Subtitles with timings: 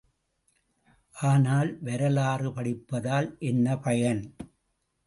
[1.15, 4.23] ஆனால், வரலாறு படிப்பதால் என்ன பயன்?